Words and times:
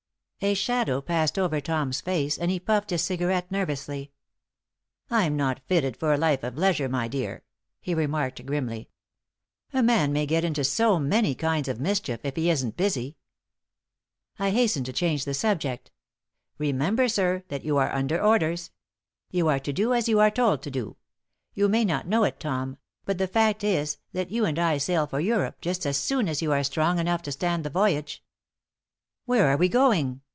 A 0.43 0.55
shadow 0.55 1.01
passed 1.01 1.37
over 1.37 1.61
Tom's 1.61 2.01
face, 2.01 2.35
and 2.35 2.49
he 2.49 2.59
puffed 2.59 2.89
his 2.89 3.03
cigarette 3.03 3.51
nervously. 3.51 4.09
"I'm 5.11 5.37
not 5.37 5.61
fitted 5.67 5.95
for 5.95 6.11
a 6.11 6.17
life 6.17 6.41
of 6.41 6.57
leisure, 6.57 6.89
my 6.89 7.07
dear," 7.07 7.43
he 7.79 7.93
remarked, 7.93 8.43
grimly. 8.47 8.89
"A 9.71 9.83
man 9.83 10.11
may 10.11 10.25
get 10.25 10.43
into 10.43 10.63
so 10.63 10.97
many 10.97 11.35
kinds 11.35 11.67
of 11.67 11.79
mischief 11.79 12.21
if 12.23 12.35
he 12.35 12.49
isn't 12.49 12.75
busy." 12.75 13.17
I 14.39 14.49
hastened 14.49 14.87
to 14.87 14.93
change 14.93 15.25
the 15.25 15.35
subject. 15.35 15.91
"Remember, 16.57 17.07
sir, 17.07 17.43
that 17.49 17.63
you 17.63 17.77
are 17.77 17.93
under 17.93 18.19
orders. 18.19 18.71
You 19.29 19.47
are 19.47 19.59
to 19.59 19.71
do 19.71 19.93
as 19.93 20.09
you 20.09 20.19
are 20.19 20.31
told 20.31 20.63
to 20.63 20.71
do. 20.71 20.97
You 21.53 21.69
may 21.69 21.85
not 21.85 22.07
know 22.07 22.23
it, 22.23 22.39
Tom, 22.39 22.77
but 23.05 23.19
the 23.19 23.27
fact 23.27 23.63
is 23.63 23.99
that 24.13 24.31
you 24.31 24.45
and 24.45 24.57
I 24.57 24.79
sail 24.79 25.05
for 25.05 25.19
Europe 25.19 25.61
just 25.61 25.85
as 25.85 25.97
soon 25.97 26.27
as 26.27 26.41
you 26.41 26.51
are 26.51 26.63
strong 26.63 26.97
enough 26.97 27.21
to 27.21 27.31
stand 27.31 27.63
the 27.63 27.69
voyage." 27.69 28.23
"Where 29.25 29.47
are 29.47 29.55
we 29.57 29.69
going?" 29.69 30.21